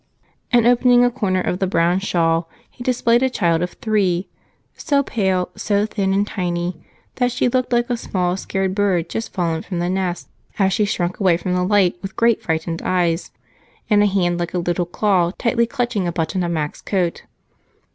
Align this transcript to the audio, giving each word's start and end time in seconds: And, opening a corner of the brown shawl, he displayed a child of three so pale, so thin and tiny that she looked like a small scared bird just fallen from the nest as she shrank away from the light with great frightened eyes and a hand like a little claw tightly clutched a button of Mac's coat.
And, 0.51 0.65
opening 0.65 1.05
a 1.05 1.11
corner 1.11 1.41
of 1.41 1.59
the 1.59 1.67
brown 1.67 1.99
shawl, 1.99 2.49
he 2.71 2.83
displayed 2.83 3.21
a 3.21 3.29
child 3.29 3.61
of 3.61 3.73
three 3.73 4.27
so 4.75 5.03
pale, 5.03 5.49
so 5.55 5.85
thin 5.85 6.11
and 6.11 6.25
tiny 6.25 6.83
that 7.17 7.31
she 7.31 7.47
looked 7.47 7.71
like 7.71 7.87
a 7.87 7.95
small 7.95 8.35
scared 8.35 8.73
bird 8.73 9.09
just 9.11 9.31
fallen 9.31 9.61
from 9.61 9.77
the 9.77 9.91
nest 9.91 10.27
as 10.57 10.73
she 10.73 10.85
shrank 10.85 11.19
away 11.19 11.37
from 11.37 11.53
the 11.53 11.63
light 11.63 11.97
with 12.01 12.15
great 12.15 12.41
frightened 12.41 12.81
eyes 12.81 13.29
and 13.91 14.01
a 14.01 14.07
hand 14.07 14.39
like 14.39 14.55
a 14.55 14.57
little 14.57 14.87
claw 14.87 15.31
tightly 15.37 15.67
clutched 15.67 15.95
a 15.97 16.11
button 16.11 16.41
of 16.41 16.49
Mac's 16.49 16.81
coat. 16.81 17.25